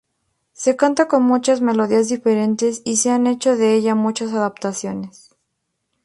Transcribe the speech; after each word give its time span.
Se 0.53 0.75
canta 0.75 1.07
con 1.07 1.21
muchas 1.21 1.61
melodías 1.61 2.09
diferentes 2.09 2.81
y 2.85 2.95
se 2.95 3.11
han 3.11 3.27
hecho 3.27 3.55
de 3.55 3.75
ella 3.75 3.93
muchas 3.93 4.33
adaptaciones. 4.33 5.29